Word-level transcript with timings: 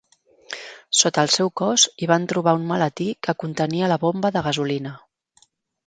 Sota 0.99 1.25
el 1.27 1.33
seu 1.35 1.51
cos 1.61 1.85
hi 2.05 2.09
van 2.13 2.27
trobar 2.33 2.55
un 2.63 2.67
maletí 2.73 3.09
que 3.27 3.39
contenia 3.45 3.95
la 3.95 4.03
bomba 4.09 4.37
de 4.39 4.47
gasolina. 4.49 4.99